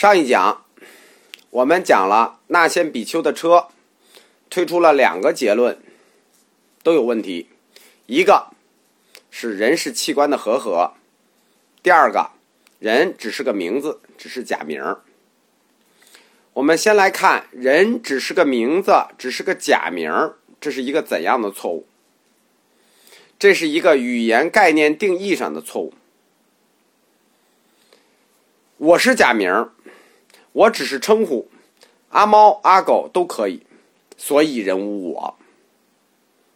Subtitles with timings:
[0.00, 0.64] 上一讲
[1.50, 3.68] 我们讲了那先比丘的车，
[4.48, 5.78] 推出了两个结论，
[6.82, 7.50] 都有问题。
[8.06, 8.46] 一个
[9.30, 10.94] 是人是器官的合合，
[11.82, 12.30] 第二个
[12.78, 15.02] 人只是个名字，只是假名儿。
[16.54, 21.86] 我们先来看人只是个名字，只是个假名儿，这是一个怎样的错误？
[23.38, 25.92] 这是一个语言概念定义上的错误。
[28.78, 29.72] 我是假名儿，
[30.52, 31.48] 我只是称呼，
[32.10, 33.62] 阿猫阿狗都可以，
[34.16, 35.38] 所以人无我，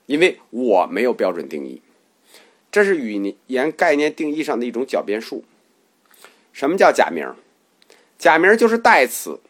[0.07, 1.81] 因为我没有标准定义，
[2.73, 5.45] 这是语言概念定义上的一种狡辩术。
[6.53, 7.27] 什么叫假名？
[8.19, 9.41] 假名就是代词。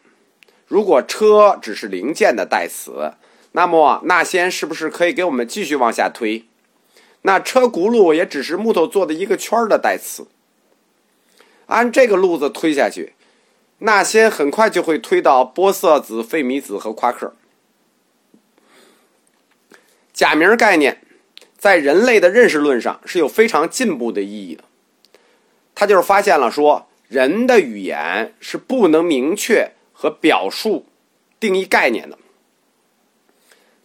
[0.67, 3.13] 如果车只是零件的代词，
[3.51, 6.45] 那么那先是不是可以给我们继续往下推？
[7.21, 10.27] 那车轱辘也只是木头做的一个圈的代词。
[11.67, 13.13] 按这个路子推下去，
[13.79, 17.33] 那些很快就会推到玻色子、费米子和夸克。
[20.13, 21.01] 假名概念
[21.57, 24.63] 在人类的认识论上是有非常进步的意义的。
[25.73, 30.85] 他就是发现了说，人的语言是不能明确和表述
[31.37, 32.17] 定义概念的。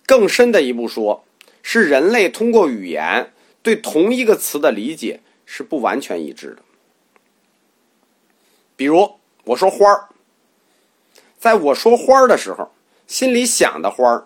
[0.07, 1.25] 更深的一步说，
[1.63, 6.63] 是人类通过语言对同一个词的理解是不完全一致的。
[8.77, 10.09] 比如我说花儿，
[11.39, 12.71] 在我说花儿的时候，
[13.07, 14.25] 心里想的花儿，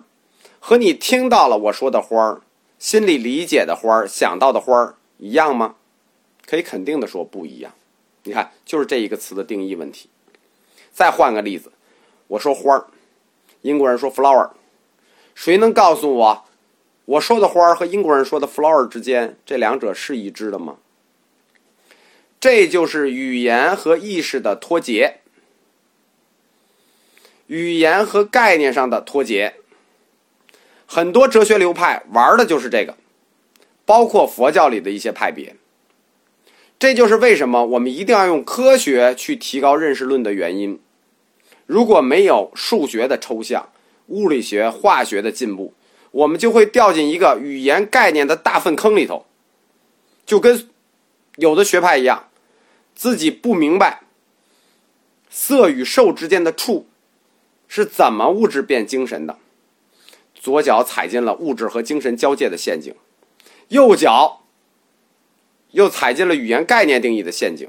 [0.58, 2.40] 和你听到了我说的花儿，
[2.78, 5.76] 心里理解的花儿，想到的花儿一样吗？
[6.46, 7.72] 可以肯定的说不一样。
[8.24, 10.10] 你看，就是这一个词的定义问题。
[10.92, 11.72] 再换个例子，
[12.26, 12.86] 我说花儿，
[13.62, 14.50] 英国人说 flower，
[15.34, 16.44] 谁能告诉我，
[17.04, 20.76] 我说的花儿和英国人说的 flower 之间，这两者是一致的吗？
[22.44, 25.20] 这就是语言和意识的脱节，
[27.46, 29.54] 语言和概念上的脱节。
[30.84, 32.98] 很多哲学流派玩的就是这个，
[33.86, 35.56] 包括佛教里的一些派别。
[36.78, 40.78] 这就是为什么我们一定要用科学去提高认识论的原因。
[41.64, 43.70] 如果没有数学的抽象、
[44.08, 45.72] 物理学、化学的进步，
[46.10, 49.24] 我们就会掉进一个语言概念的大粪坑里头，
[50.26, 50.68] 就跟
[51.36, 52.28] 有的学派一样。
[52.94, 54.02] 自己不明白
[55.28, 56.86] 色与受之间的触
[57.66, 59.38] 是怎么物质变精神的，
[60.34, 62.94] 左脚踩进了物质和精神交界的陷阱，
[63.68, 64.42] 右脚
[65.72, 67.68] 又踩进了语言概念定义的陷阱。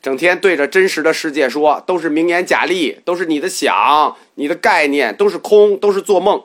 [0.00, 6.44] 整天对着真实的世界说都是名言假例，都是你的想，你的概念都是空，都是做梦，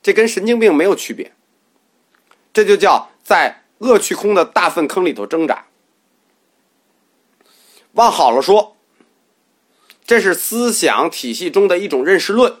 [0.00, 1.32] 这跟神经病没有区别。
[2.52, 5.66] 这就叫在恶趣空的大粪坑里头挣扎。
[7.92, 8.76] 往好了说，
[10.04, 12.54] 这是思想体系中的一种认识论；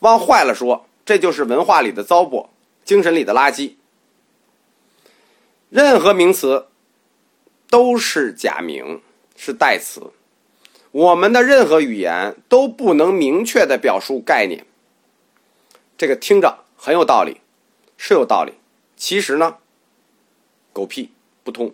[0.00, 2.48] 往坏了说，这就是文化里的糟粕，
[2.84, 3.74] 精神里的垃圾。
[5.68, 6.66] 任何名词
[7.68, 9.00] 都是假名，
[9.36, 10.12] 是代词。
[10.92, 14.66] 我们的任何语言都不能明确的表述概念。
[15.96, 17.40] 这个听着很有道理，
[17.96, 18.54] 是有道理。
[18.96, 19.58] 其实呢，
[20.72, 21.12] 狗屁
[21.44, 21.72] 不通。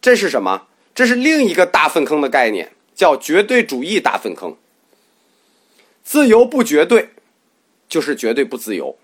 [0.00, 0.66] 这是什么？
[1.00, 4.54] 这是另一个大粪坑的概念，叫绝对主义大粪坑。
[6.04, 7.14] 自由不绝对，
[7.88, 8.98] 就是绝对不自由。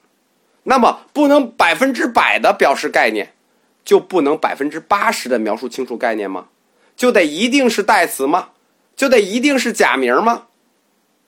[0.65, 3.33] 那么，不能百分之百的表示概念，
[3.83, 6.49] 就不能百分之八十的描述清楚概念吗？
[6.95, 8.51] 就得一定是代词吗？
[8.95, 10.49] 就得一定是假名吗？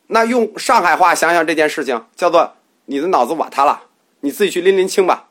[0.09, 3.85] 那用上海话想想这件事情，叫做你的脑子瓦塌了，
[4.21, 5.31] 你自己去拎拎清吧。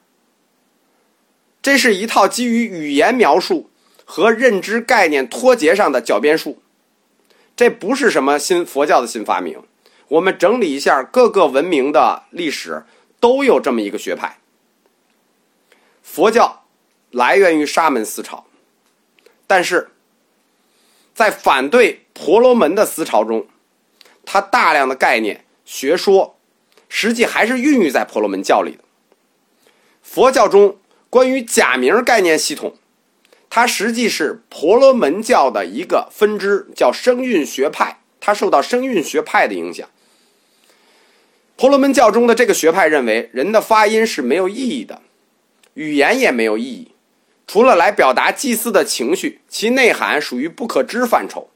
[1.62, 3.70] 这是一套基于语言描述。
[4.10, 6.62] 和认知概念脱节上的狡辩术，
[7.58, 9.62] 这不是什么新佛教的新发明。
[10.08, 12.86] 我们整理一下各个文明的历史，
[13.20, 14.40] 都有这么一个学派。
[16.02, 16.64] 佛教
[17.12, 18.46] 来源于沙门思潮，
[19.46, 19.90] 但是
[21.14, 23.46] 在反对婆罗门的思潮中，
[24.26, 26.38] 它大量的概念学说，
[26.88, 28.86] 实际还是孕育在婆罗门教里的。
[30.02, 30.78] 佛教中
[31.10, 32.78] 关于假名概念系统。
[33.50, 38.00] 它实际是婆罗门教的一个分支，叫声韵学派。
[38.20, 39.88] 它受到声韵学派的影响。
[41.56, 45.02] 婆罗门教中的这个学派认为，人的发音是没有意义的，
[45.76, 46.92] 语言也没有意义，
[47.48, 51.50] 除了来表达祭祀的情绪，其内涵属于不可知范畴。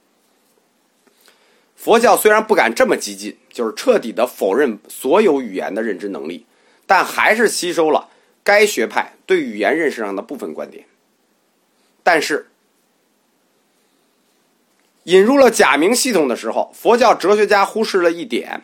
[1.76, 6.46] 佛教虽然不敢这么激进，就是彻底的否认所有语言的认知能力，
[6.86, 8.10] 但还是吸收了
[8.44, 10.86] 该学派对语言认识上的部分观点。
[12.14, 12.48] 但是，
[15.04, 18.64] 引入了假名系统的时候，佛教哲学家忽视了一点：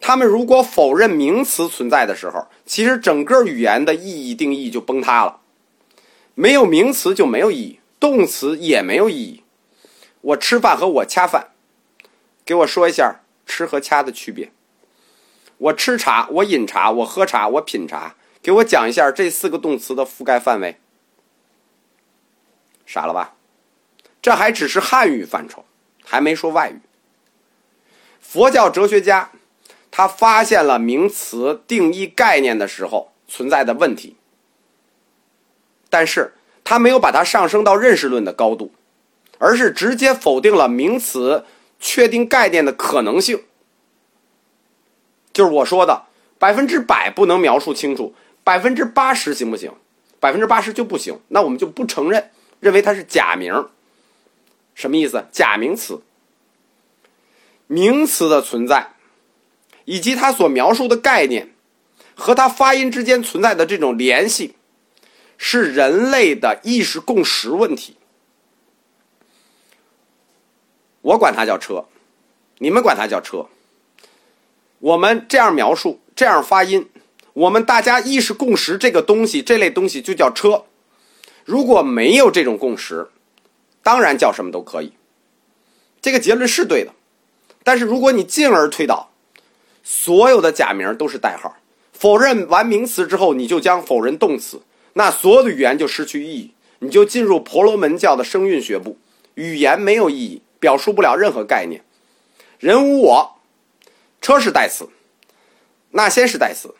[0.00, 5.40] 他们如果否认名词存在的时候，其实整个语言的意义定义就崩塌了。
[6.34, 9.42] 没有名词就没有意义，动词也没有意义。
[10.22, 11.48] 我吃饭和我掐饭，
[12.46, 14.50] 给我说一下吃和掐的区别。
[15.58, 20.78] 我吃茶，我饮茶，我喝茶，我品茶，给我讲一下这四个动词的覆盖范围。
[22.86, 23.34] 傻了吧？
[24.22, 25.64] 这还只是汉语范畴，
[26.04, 26.80] 还没说外语。
[28.20, 29.30] 佛教哲学家
[29.90, 34.16] 他发现了名词定义概念的时候存在的问题，
[35.88, 36.34] 但是
[36.64, 38.72] 他没有把它上升到认识论的高度，
[39.38, 41.44] 而是直接否定了名词
[41.78, 43.44] 确定概念的可能性。
[45.32, 46.06] 就是我说的，
[46.38, 49.72] 百分之百不能描述清楚，百分之八十行不行？
[50.18, 52.30] 百分之八十就不行，那我们就不承认。
[52.60, 53.68] 认为它是假名，
[54.74, 55.26] 什么意思？
[55.30, 56.00] 假名词，
[57.66, 58.94] 名词的存在，
[59.84, 61.54] 以及它所描述的概念
[62.14, 64.54] 和它发音之间存在的这种联系，
[65.36, 67.96] 是人类的意识共识问题。
[71.02, 71.86] 我管它叫车，
[72.58, 73.46] 你们管它叫车。
[74.78, 76.90] 我们这样描述，这样发音，
[77.32, 80.64] 我们大家意识共识这个东西，这类东西就叫车。
[81.46, 83.08] 如果没有这种共识，
[83.80, 84.92] 当然叫什么都可以。
[86.02, 86.90] 这个结论是对的，
[87.62, 89.10] 但是如果你进而推导，
[89.84, 91.56] 所有的假名都是代号，
[91.92, 94.60] 否认完名词之后，你就将否认动词，
[94.94, 98.98] 那所有的语言就失去意义，你就进入婆罗门教的声韵学部，
[99.34, 101.84] 语言没有意义，表述不了任何概念。
[102.58, 103.36] 人无我，
[104.20, 104.88] 车是代词，
[105.92, 106.74] 那先是代词。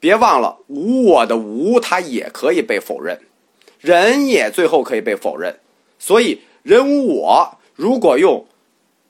[0.00, 3.20] 别忘了，无我的无，它也可以被否认，
[3.80, 5.58] 人也最后可以被否认。
[5.98, 8.46] 所以，人无我，如果用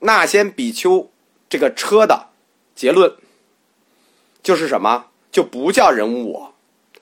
[0.01, 1.11] 那先比丘
[1.49, 2.29] 这个车的
[2.75, 3.13] 结论，
[4.43, 5.07] 就是什么？
[5.31, 6.55] 就不叫人无我，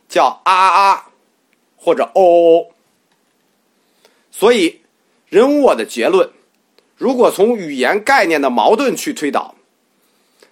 [0.08, 1.10] 叫啊啊，
[1.76, 2.66] 或者哦哦。
[4.30, 4.80] 所以，
[5.28, 6.30] 人无我的结论，
[6.96, 9.55] 如果从语言概念的矛盾去推导。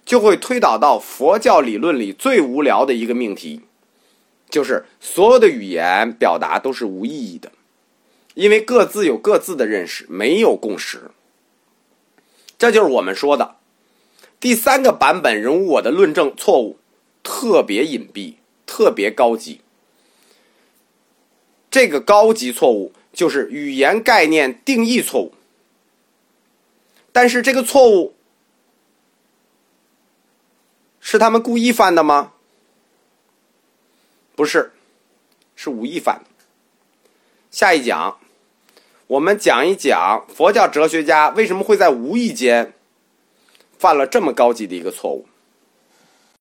[0.05, 3.61] 就会推导到佛教理论里最无聊的一个命题，
[4.51, 7.51] 就是所有的语言表达都是无意义的，
[8.35, 11.09] 因为各自有各自的认识，没有共识。
[12.59, 13.55] 这就是我们说的
[14.39, 16.77] 第三个版本人物我的论证错误，
[17.23, 18.35] 特别隐蔽，
[18.67, 19.61] 特别高级。
[21.71, 25.33] 这个高级错误就是语言概念定义错误，
[27.11, 28.13] 但是这个错误。
[31.07, 32.31] 是他们故意犯的吗？
[34.35, 34.73] 不是，
[35.55, 36.25] 是无意犯的。
[37.51, 38.17] 下一讲，
[39.05, 42.73] 我们讲一讲佛教哲学家为什么会在无意间
[43.77, 45.27] 犯了这么高级的一个错误。